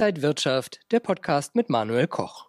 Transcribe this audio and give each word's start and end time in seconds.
Inside 0.00 0.22
Wirtschaft, 0.22 0.80
der 0.92 1.00
Podcast 1.00 1.54
mit 1.54 1.68
Manuel 1.68 2.06
Koch. 2.06 2.46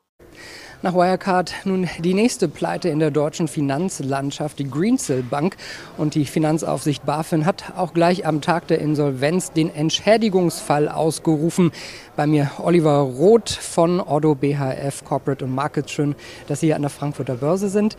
Nach 0.81 0.93
Wirecard 0.93 1.53
nun 1.65 1.89
die 1.99 2.13
nächste 2.13 2.47
Pleite 2.47 2.87
in 2.87 2.99
der 2.99 3.11
deutschen 3.11 3.49
Finanzlandschaft, 3.49 4.57
die 4.57 4.69
Greensill 4.69 5.21
Bank. 5.21 5.57
Und 5.97 6.15
die 6.15 6.23
Finanzaufsicht 6.23 7.05
BaFin 7.05 7.45
hat 7.45 7.73
auch 7.75 7.93
gleich 7.93 8.25
am 8.25 8.39
Tag 8.39 8.67
der 8.67 8.79
Insolvenz 8.79 9.51
den 9.51 9.69
Entschädigungsfall 9.69 10.87
ausgerufen. 10.87 11.73
Bei 12.15 12.25
mir 12.25 12.51
Oliver 12.59 12.99
Roth 12.99 13.49
von 13.49 13.99
Otto 13.99 14.33
BHF 14.33 15.03
Corporate 15.03 15.43
und 15.43 15.53
Markets. 15.53 15.91
Schön, 15.91 16.15
dass 16.47 16.61
Sie 16.61 16.67
hier 16.67 16.77
an 16.77 16.83
der 16.83 16.89
Frankfurter 16.89 17.35
Börse 17.35 17.67
sind. 17.67 17.97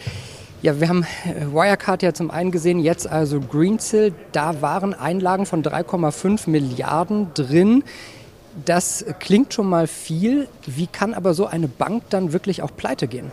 Ja, 0.62 0.80
wir 0.80 0.88
haben 0.88 1.04
äh, 1.26 1.52
Wirecard 1.52 2.02
ja 2.02 2.14
zum 2.14 2.30
einen 2.30 2.52
gesehen, 2.52 2.78
jetzt 2.78 3.06
also 3.06 3.38
Greensill. 3.38 4.14
Da 4.30 4.62
waren 4.62 4.94
Einlagen 4.94 5.44
von 5.44 5.62
3,5 5.62 6.48
Milliarden 6.48 7.34
drin. 7.34 7.84
Das 8.64 9.04
klingt 9.18 9.54
schon 9.54 9.68
mal 9.68 9.86
viel. 9.86 10.48
Wie 10.66 10.86
kann 10.86 11.14
aber 11.14 11.34
so 11.34 11.46
eine 11.46 11.68
Bank 11.68 12.04
dann 12.10 12.32
wirklich 12.32 12.62
auch 12.62 12.70
pleite 12.76 13.08
gehen? 13.08 13.30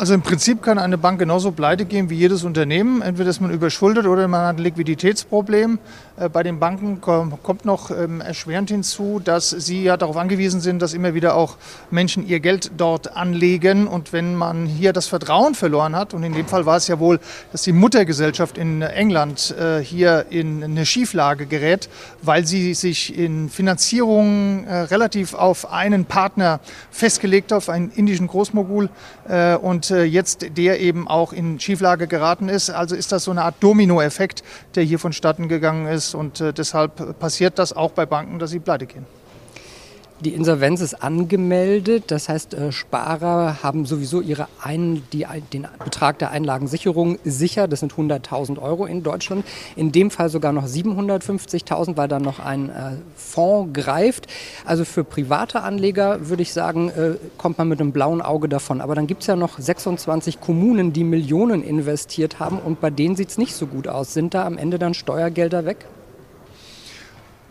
Also 0.00 0.14
im 0.14 0.22
Prinzip 0.22 0.62
kann 0.62 0.78
eine 0.78 0.96
Bank 0.96 1.18
genauso 1.18 1.50
pleite 1.50 1.84
gehen 1.84 2.08
wie 2.08 2.14
jedes 2.14 2.44
Unternehmen. 2.44 3.02
Entweder 3.02 3.30
ist 3.30 3.40
man 3.40 3.50
überschuldet 3.50 4.06
oder 4.06 4.28
man 4.28 4.46
hat 4.46 4.56
ein 4.56 4.62
Liquiditätsproblem. 4.62 5.80
Äh, 6.16 6.28
bei 6.28 6.44
den 6.44 6.60
Banken 6.60 7.00
kommt 7.00 7.64
noch 7.64 7.90
ähm, 7.90 8.20
erschwerend 8.20 8.70
hinzu, 8.70 9.20
dass 9.22 9.50
sie 9.50 9.82
ja 9.82 9.96
darauf 9.96 10.16
angewiesen 10.16 10.60
sind, 10.60 10.82
dass 10.82 10.94
immer 10.94 11.14
wieder 11.14 11.34
auch 11.34 11.56
Menschen 11.90 12.26
ihr 12.28 12.38
Geld 12.38 12.70
dort 12.76 13.16
anlegen. 13.16 13.88
Und 13.88 14.12
wenn 14.12 14.36
man 14.36 14.66
hier 14.66 14.92
das 14.92 15.08
Vertrauen 15.08 15.56
verloren 15.56 15.96
hat, 15.96 16.14
und 16.14 16.22
in 16.22 16.32
dem 16.32 16.46
Fall 16.46 16.64
war 16.64 16.76
es 16.76 16.86
ja 16.86 17.00
wohl, 17.00 17.18
dass 17.50 17.62
die 17.62 17.72
Muttergesellschaft 17.72 18.56
in 18.56 18.82
England 18.82 19.52
äh, 19.58 19.80
hier 19.80 20.26
in 20.30 20.62
eine 20.62 20.86
Schieflage 20.86 21.46
gerät, 21.46 21.88
weil 22.22 22.46
sie 22.46 22.74
sich 22.74 23.18
in 23.18 23.48
Finanzierung 23.48 24.64
äh, 24.64 24.76
relativ 24.82 25.34
auf 25.34 25.72
einen 25.72 26.04
Partner 26.04 26.60
festgelegt 26.92 27.50
hat, 27.50 27.58
auf 27.58 27.68
einen 27.68 27.90
indischen 27.90 28.28
Großmogul 28.28 28.90
und 29.60 29.87
äh, 29.90 30.04
jetzt 30.04 30.56
der 30.56 30.80
eben 30.80 31.08
auch 31.08 31.32
in 31.32 31.60
Schieflage 31.60 32.06
geraten 32.06 32.48
ist. 32.48 32.70
Also 32.70 32.94
ist 32.94 33.12
das 33.12 33.24
so 33.24 33.30
eine 33.30 33.42
Art 33.42 33.56
Dominoeffekt, 33.60 34.42
der 34.74 34.84
hier 34.84 34.98
vonstatten 34.98 35.48
gegangen 35.48 35.86
ist 35.86 36.14
und 36.14 36.40
äh, 36.40 36.52
deshalb 36.52 37.18
passiert 37.18 37.58
das 37.58 37.72
auch 37.72 37.92
bei 37.92 38.06
Banken, 38.06 38.38
dass 38.38 38.50
sie 38.50 38.60
pleite 38.60 38.86
gehen. 38.86 39.06
Die 40.20 40.34
Insolvenz 40.34 40.80
ist 40.80 41.00
angemeldet, 41.00 42.04
das 42.08 42.28
heißt, 42.28 42.52
äh, 42.52 42.72
Sparer 42.72 43.62
haben 43.62 43.86
sowieso 43.86 44.20
ihre 44.20 44.48
Ein, 44.60 45.04
die, 45.12 45.24
den 45.52 45.68
Betrag 45.84 46.18
der 46.18 46.32
Einlagensicherung 46.32 47.18
sicher. 47.24 47.68
Das 47.68 47.78
sind 47.80 47.92
100.000 47.92 48.60
Euro 48.60 48.84
in 48.86 49.04
Deutschland. 49.04 49.44
In 49.76 49.92
dem 49.92 50.10
Fall 50.10 50.28
sogar 50.28 50.52
noch 50.52 50.66
750.000, 50.66 51.96
weil 51.96 52.08
dann 52.08 52.22
noch 52.22 52.40
ein 52.40 52.68
äh, 52.68 52.72
Fonds 53.14 53.72
greift. 53.72 54.26
Also 54.64 54.84
für 54.84 55.04
private 55.04 55.62
Anleger 55.62 56.28
würde 56.28 56.42
ich 56.42 56.52
sagen, 56.52 56.88
äh, 56.88 57.14
kommt 57.36 57.58
man 57.58 57.68
mit 57.68 57.80
einem 57.80 57.92
blauen 57.92 58.20
Auge 58.20 58.48
davon. 58.48 58.80
Aber 58.80 58.96
dann 58.96 59.06
gibt 59.06 59.20
es 59.20 59.28
ja 59.28 59.36
noch 59.36 59.60
26 59.60 60.40
Kommunen, 60.40 60.92
die 60.92 61.04
Millionen 61.04 61.62
investiert 61.62 62.40
haben 62.40 62.58
und 62.58 62.80
bei 62.80 62.90
denen 62.90 63.14
sieht 63.14 63.28
es 63.28 63.38
nicht 63.38 63.54
so 63.54 63.68
gut 63.68 63.86
aus. 63.86 64.14
Sind 64.14 64.34
da 64.34 64.44
am 64.44 64.58
Ende 64.58 64.80
dann 64.80 64.94
Steuergelder 64.94 65.64
weg? 65.64 65.86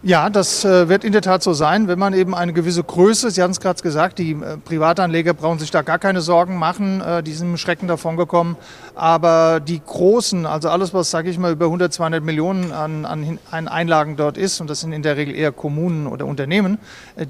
Ja, 0.04 0.30
das 0.30 0.64
äh, 0.64 0.90
wird 0.90 1.04
in 1.04 1.12
der 1.12 1.24
Tat 1.24 1.42
so 1.42 1.54
sein, 1.54 1.88
wenn 1.88 1.98
man 1.98 2.14
eben 2.14 2.36
eine 2.36 2.54
gewisse 2.54 2.84
Größe, 2.84 3.32
Sie 3.32 3.42
haben 3.42 3.50
es 3.50 3.60
gerade 3.60 3.82
gesagt, 3.82 4.20
die 4.20 4.34
äh, 4.34 4.58
Privatanleger 4.64 5.34
brauchen 5.34 5.58
sich 5.58 5.72
da 5.72 5.82
gar 5.82 5.98
keine 5.98 6.22
Sorgen 6.22 6.58
machen, 6.58 7.02
äh, 7.02 7.24
die 7.24 7.34
sind 7.34 7.58
Schrecken 7.58 7.88
davon 7.88 8.16
gekommen. 8.16 8.58
Aber 8.94 9.60
die 9.60 9.82
großen, 9.84 10.46
also 10.46 10.70
alles, 10.70 10.94
was, 10.94 11.10
sage 11.10 11.32
ich 11.32 11.40
mal, 11.40 11.52
über 11.52 11.66
100, 11.66 11.92
200 11.92 12.24
Millionen 12.24 12.72
an, 12.72 13.06
an, 13.06 13.68
Einlagen 13.68 14.18
dort 14.18 14.38
ist, 14.38 14.62
und 14.62 14.70
das 14.70 14.82
sind 14.82 14.92
in 14.92 15.02
der 15.02 15.18
Regel 15.18 15.36
eher 15.36 15.52
Kommunen 15.52 16.06
oder 16.06 16.28
Unternehmen, 16.28 16.78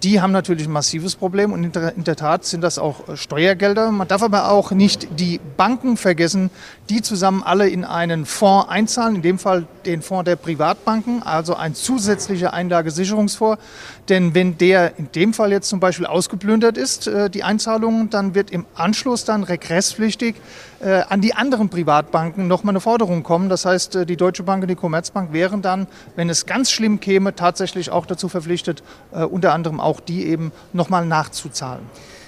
die 0.03 0.19
haben 0.19 0.33
natürlich 0.33 0.67
ein 0.67 0.73
massives 0.73 1.15
Problem. 1.15 1.53
Und 1.53 1.63
in 1.63 2.03
der, 2.03 2.15
Tat 2.17 2.43
sind 2.43 2.61
das 2.61 2.79
auch 2.79 3.15
Steuergelder. 3.15 3.91
Man 3.91 4.09
darf 4.09 4.23
aber 4.23 4.51
auch 4.51 4.71
nicht 4.71 5.07
die 5.17 5.39
Banken 5.55 5.95
vergessen, 5.95 6.49
die 6.89 7.01
zusammen 7.01 7.43
alle 7.43 7.69
in 7.69 7.85
einen 7.85 8.25
Fonds 8.25 8.69
einzahlen, 8.69 9.15
in 9.17 9.21
dem 9.21 9.39
Fall 9.39 9.67
den 9.85 10.01
Fonds 10.01 10.25
der 10.25 10.35
Privatbanken, 10.35 11.23
also 11.23 11.55
ein 11.55 11.75
zusätzlicher 11.75 12.53
Einlagesicherungsfonds. 12.57 13.61
Denn 14.09 14.33
wenn 14.33 14.57
der 14.57 14.97
in 14.97 15.11
dem 15.11 15.33
Fall 15.33 15.51
jetzt 15.51 15.69
zum 15.69 15.79
Beispiel 15.79 16.05
ausgeplündert 16.05 16.77
ist, 16.77 17.07
äh, 17.07 17.29
die 17.29 17.43
Einzahlungen, 17.43 18.09
dann 18.09 18.35
wird 18.35 18.51
im 18.51 18.65
Anschluss 18.75 19.23
dann 19.23 19.43
regresspflichtig 19.43 20.35
äh, 20.79 21.03
an 21.07 21.21
die 21.21 21.33
anderen 21.33 21.69
Privatbanken 21.69 22.47
nochmal 22.47 22.73
eine 22.73 22.81
Forderung 22.81 23.23
kommen. 23.23 23.47
Das 23.47 23.65
heißt, 23.65 23.95
äh, 23.95 24.05
die 24.05 24.17
Deutsche 24.17 24.43
Bank 24.43 24.63
und 24.63 24.69
die 24.69 24.75
Commerzbank 24.75 25.31
wären 25.31 25.61
dann, 25.61 25.87
wenn 26.15 26.29
es 26.29 26.45
ganz 26.45 26.71
schlimm 26.71 26.99
käme, 26.99 27.35
tatsächlich 27.35 27.91
auch 27.91 28.05
dazu 28.05 28.27
verpflichtet, 28.27 28.83
unter 29.11 29.53
anderem 29.53 29.79
auch 29.79 29.99
die 29.99 30.25
eben 30.25 30.51
nochmal 30.73 31.05
nachzuzahlen. 31.05 31.83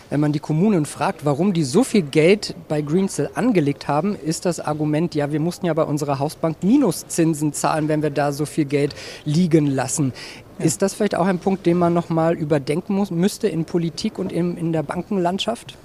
Wenn 0.09 0.22
man 0.22 0.31
die 0.31 0.40
Kommunen 0.40 0.88
fragt, 0.88 1.24
warum 1.24 1.53
die 1.53 1.64
so 1.64 1.84
viel 1.84 2.02
Geld 2.02 2.56
bei 2.68 2.81
Greensill 2.81 3.30
angelegt 3.36 3.88
haben, 3.88 4.16
ist 4.16 4.46
das 4.46 4.59
Argument, 4.59 5.14
ja, 5.14 5.31
wir 5.31 5.40
mussten 5.40 5.68
ja 5.68 5.74
bei 5.75 5.84
unserer 5.84 6.18
Hausbank 6.18 6.64
Minuszinsen 6.64 7.53
zahlen, 7.53 7.88
wenn 7.90 8.02
wir 8.02 8.09
da 8.09 8.31
so 8.31 8.48
viel 8.48 8.66
Geld 8.66 8.96
liegen 9.24 9.68
lassen. 9.68 10.14
Ja. 10.58 10.66
Ist 10.66 10.81
das 10.81 10.96
vielleicht 10.96 11.14
auch 11.14 11.28
ein 11.28 11.38
Punkt, 11.38 11.68
den 11.68 11.78
man 11.78 11.94
noch 11.94 12.09
mal 12.09 12.34
überdenken 12.36 12.96
muss, 12.96 13.12
müsste 13.12 13.48
in 13.48 13.66
Politik 13.66 14.18
und 14.18 14.31
in, 14.31 14.58
in 14.58 14.74
der 14.74 14.81
Bankenlandschaft? 14.81 15.78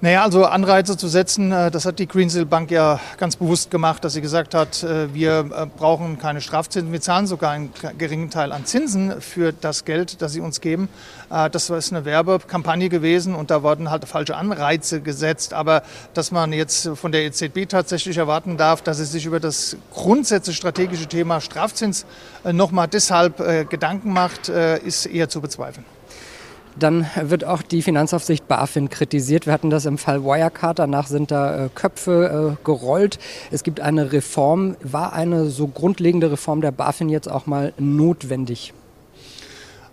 Naja, 0.00 0.22
also 0.22 0.44
Anreize 0.44 0.96
zu 0.96 1.08
setzen, 1.08 1.50
äh, 1.50 1.72
das 1.72 1.84
hat 1.84 1.98
die 1.98 2.06
Greensill 2.06 2.46
Bank 2.46 2.70
ja 2.70 3.00
ganz 3.16 3.34
bewusst 3.34 3.72
gemacht, 3.72 4.04
dass 4.04 4.12
sie 4.12 4.20
gesagt 4.20 4.54
hat, 4.54 4.84
äh, 4.84 5.12
wir 5.12 5.40
äh, 5.40 5.66
brauchen 5.66 6.20
keine 6.20 6.40
Strafzinsen, 6.40 6.92
wir 6.92 7.00
zahlen 7.00 7.26
sogar 7.26 7.50
einen 7.50 7.72
geringen 7.98 8.30
Teil 8.30 8.52
an 8.52 8.64
Zinsen 8.64 9.20
für 9.20 9.52
das 9.52 9.84
Geld, 9.84 10.22
das 10.22 10.32
sie 10.32 10.40
uns 10.40 10.60
geben. 10.60 10.88
Das 11.28 11.68
ist 11.68 11.92
eine 11.92 12.06
Werbekampagne 12.06 12.88
gewesen 12.88 13.34
und 13.34 13.50
da 13.50 13.62
wurden 13.62 13.90
halt 13.90 14.06
falsche 14.06 14.34
Anreize 14.34 15.02
gesetzt. 15.02 15.52
Aber 15.52 15.82
dass 16.14 16.30
man 16.30 16.54
jetzt 16.54 16.88
von 16.94 17.12
der 17.12 17.24
EZB 17.24 17.68
tatsächlich 17.68 18.16
erwarten 18.16 18.56
darf, 18.56 18.80
dass 18.80 18.96
sie 18.96 19.04
sich 19.04 19.26
über 19.26 19.38
das 19.38 19.76
grundsätzliche 19.92 20.56
strategische 20.56 21.06
Thema 21.06 21.42
Strafzins 21.42 22.06
nochmal 22.44 22.88
deshalb 22.88 23.68
Gedanken 23.68 24.14
macht, 24.14 24.48
ist 24.48 25.04
eher 25.04 25.28
zu 25.28 25.42
bezweifeln. 25.42 25.84
Dann 26.78 27.06
wird 27.20 27.44
auch 27.44 27.62
die 27.62 27.82
Finanzaufsicht 27.82 28.46
BaFin 28.46 28.88
kritisiert. 28.88 29.46
Wir 29.46 29.52
hatten 29.52 29.70
das 29.70 29.84
im 29.84 29.98
Fall 29.98 30.22
Wirecard. 30.22 30.78
Danach 30.78 31.06
sind 31.06 31.30
da 31.30 31.66
äh, 31.66 31.68
Köpfe 31.74 32.56
äh, 32.56 32.64
gerollt. 32.64 33.18
Es 33.50 33.62
gibt 33.64 33.80
eine 33.80 34.12
Reform. 34.12 34.76
War 34.82 35.12
eine 35.12 35.46
so 35.46 35.66
grundlegende 35.66 36.30
Reform 36.30 36.60
der 36.60 36.70
BaFin 36.70 37.08
jetzt 37.08 37.28
auch 37.28 37.46
mal 37.46 37.72
notwendig? 37.78 38.72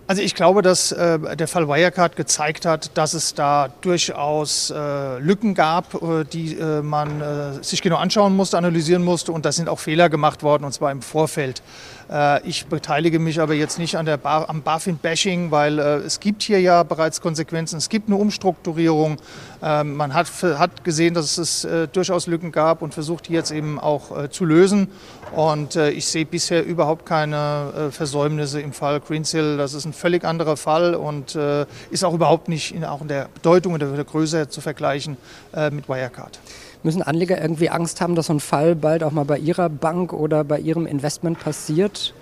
Also 0.08 0.22
ich 0.22 0.36
glaube, 0.36 0.62
dass 0.62 0.92
äh, 0.92 1.36
der 1.36 1.48
Fall 1.48 1.68
Wirecard 1.68 2.16
gezeigt 2.16 2.68
hat, 2.68 2.96
dass 2.96 3.16
es 3.16 3.34
da 3.34 3.70
durchaus 3.82 4.70
äh, 4.70 5.18
Lücken 5.18 5.56
gab, 5.56 5.96
äh, 5.96 6.24
die 6.26 6.54
äh, 6.60 6.84
man 6.84 7.22
äh, 7.22 7.64
sich 7.64 7.82
genau 7.82 7.96
anschauen 7.96 8.36
musste, 8.36 8.56
analysieren 8.56 9.04
musste 9.04 9.32
und 9.32 9.46
da 9.46 9.52
sind 9.52 9.68
auch 9.68 9.80
Fehler 9.80 10.10
gemacht 10.10 10.44
worden 10.44 10.64
und 10.64 10.74
zwar 10.74 10.92
im 10.92 11.02
Vorfeld. 11.02 11.64
Äh, 12.08 12.48
ich 12.48 12.68
beteilige 12.68 13.18
mich 13.18 13.42
aber 13.42 13.56
jetzt 13.56 13.80
nicht 13.80 13.98
an 13.98 14.06
der 14.06 14.18
Bar, 14.18 14.48
am 14.48 14.62
BaFin-Bashing, 14.62 15.50
weil 15.50 15.80
es 15.80 16.20
gibt 16.20 16.44
hier 16.44 16.62
ja 16.62 16.84
bereits 16.84 17.20
Konsequenzen, 17.20 17.78
es 17.78 17.90
gibt 17.90 18.08
eine 18.08 18.18
Umstrukturierung. 18.18 19.18
Ähm, 19.64 19.96
man 19.96 20.14
hat, 20.14 20.28
hat 20.44 20.84
gesehen, 20.84 21.16
dass 21.16 21.40
es 21.40 21.68
durchaus 21.94 22.28
Lücken 22.28 22.52
gab 22.52 22.84
und 22.84 22.94
versucht 22.94 23.28
die 23.28 23.34
jetzt 23.34 23.50
eben 23.50 23.80
auch 23.80 24.30
zu 24.30 24.46
lösen. 24.46 24.88
Und 25.32 25.76
ich 25.76 26.06
sehe 26.06 26.26
bisher 26.26 26.64
überhaupt 26.64 27.06
keine 27.06 27.90
Versäumnisse 27.92 28.62
im 28.62 28.74
Fall 28.74 29.00
Greensill. 29.00 29.58
Das 29.58 29.74
ist 29.74 29.86
ein 29.86 29.95
völlig 29.96 30.24
anderer 30.24 30.58
Fall 30.58 30.96
und 30.96 31.36
äh, 31.36 31.66
ist 31.90 32.04
auch 32.04 32.14
überhaupt 32.14 32.50
nicht 32.50 32.76
in, 32.76 32.86
auch 32.86 33.02
in 33.02 33.08
der 33.08 33.30
Bedeutung 33.34 33.74
und 33.74 33.80
der 33.80 34.04
Größe 34.04 34.50
zu 34.50 34.62
vergleichen 34.62 35.18
äh, 35.54 35.70
mit 35.72 35.90
Wirecard. 35.90 36.40
Müssen 36.84 37.02
Anleger 37.02 37.42
irgendwie 37.42 37.70
Angst 37.70 38.02
haben, 38.02 38.16
dass 38.16 38.28
so 38.28 38.34
ein 38.34 38.40
Fall 38.40 38.76
bald 38.76 39.04
auch 39.04 39.12
mal 39.12 39.26
bei 39.26 39.40
ihrer 39.40 39.70
Bank 39.70 40.14
oder 40.14 40.44
bei 40.44 40.60
ihrem 40.60 40.86
Investment 40.86 41.40
passiert? 41.40 42.14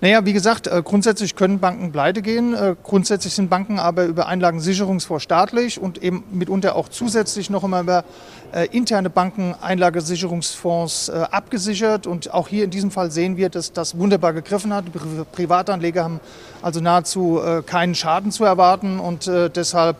Naja, 0.00 0.24
wie 0.24 0.32
gesagt, 0.32 0.66
äh, 0.66 0.82
grundsätzlich 0.84 1.36
können 1.36 1.58
Banken 1.58 1.92
pleite 1.92 2.22
gehen. 2.22 2.54
Äh, 2.54 2.76
grundsätzlich 2.82 3.34
sind 3.34 3.50
Banken 3.50 3.78
aber 3.78 4.04
über 4.04 4.26
Einlagensicherungsfonds 4.26 5.24
staatlich 5.24 5.80
und 5.80 6.02
eben 6.02 6.24
mitunter 6.32 6.76
auch 6.76 6.88
zusätzlich 6.88 7.50
noch 7.50 7.64
einmal 7.64 7.82
über 7.82 8.04
äh, 8.52 8.66
interne 8.70 9.10
Banken 9.10 9.54
Einlagensicherungsfonds 9.60 11.10
abgesichert. 11.10 12.06
Und 12.06 12.32
auch 12.32 12.48
hier 12.48 12.64
in 12.64 12.70
diesem 12.70 12.90
Fall 12.90 13.10
sehen 13.10 13.36
wir, 13.36 13.48
dass 13.48 13.72
das 13.72 13.98
wunderbar 13.98 14.32
gegriffen 14.32 14.72
hat. 14.72 14.84
Privatanleger 15.32 16.04
haben 16.04 16.20
also 16.62 16.80
nahezu 16.80 17.40
keinen 17.66 17.94
Schaden 17.94 18.30
zu 18.30 18.44
erwarten 18.44 18.98
und 18.98 19.26
deshalb 19.26 19.96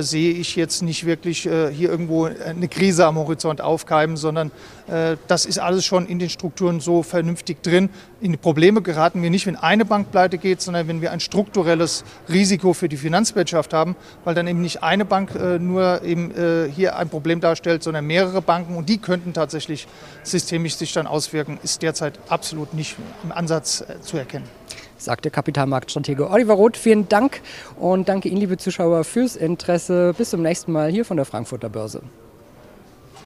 sehe 0.00 0.32
ich 0.32 0.56
jetzt 0.56 0.82
nicht 0.82 1.06
wirklich 1.06 1.42
hier 1.42 1.90
irgendwo 1.90 2.24
eine 2.24 2.68
Krise 2.68 3.06
am 3.06 3.16
Horizont 3.16 3.60
aufkeimen, 3.60 4.16
sondern 4.16 4.50
das 5.26 5.44
ist 5.44 5.58
alles 5.58 5.84
schon 5.84 6.06
in 6.06 6.18
den 6.18 6.30
Strukturen 6.30 6.80
so 6.80 7.02
vernünftig 7.02 7.62
drin. 7.62 7.90
In 8.20 8.32
die 8.32 8.38
Probleme 8.38 8.80
geraten 8.80 9.07
merken 9.08 9.22
wir 9.22 9.30
nicht, 9.30 9.46
wenn 9.46 9.56
eine 9.56 9.86
Bank 9.86 10.10
pleite 10.10 10.36
geht, 10.36 10.60
sondern 10.60 10.86
wenn 10.86 11.00
wir 11.00 11.12
ein 11.12 11.20
strukturelles 11.20 12.04
Risiko 12.28 12.74
für 12.74 12.90
die 12.90 12.98
Finanzwirtschaft 12.98 13.72
haben, 13.72 13.96
weil 14.24 14.34
dann 14.34 14.46
eben 14.46 14.60
nicht 14.60 14.82
eine 14.82 15.06
Bank 15.06 15.34
äh, 15.34 15.58
nur 15.58 16.02
eben 16.02 16.30
äh, 16.30 16.70
hier 16.70 16.98
ein 16.98 17.08
Problem 17.08 17.40
darstellt, 17.40 17.82
sondern 17.82 18.04
mehrere 18.04 18.42
Banken 18.42 18.76
und 18.76 18.90
die 18.90 18.98
könnten 18.98 19.32
tatsächlich 19.32 19.88
systemisch 20.24 20.76
sich 20.76 20.92
dann 20.92 21.06
auswirken, 21.06 21.58
ist 21.62 21.80
derzeit 21.80 22.18
absolut 22.28 22.74
nicht 22.74 22.96
im 23.24 23.32
Ansatz 23.32 23.80
äh, 23.80 23.98
zu 24.02 24.18
erkennen. 24.18 24.44
sagt 24.98 25.24
der 25.24 25.32
Kapitalmarktstratege 25.32 26.28
Oliver 26.28 26.52
Roth. 26.52 26.76
Vielen 26.76 27.08
Dank 27.08 27.40
und 27.76 28.10
danke 28.10 28.28
Ihnen, 28.28 28.40
liebe 28.40 28.58
Zuschauer, 28.58 29.04
fürs 29.04 29.36
Interesse. 29.36 30.14
Bis 30.18 30.28
zum 30.28 30.42
nächsten 30.42 30.70
Mal 30.70 30.90
hier 30.90 31.06
von 31.06 31.16
der 31.16 31.24
Frankfurter 31.24 31.70
Börse. 31.70 32.02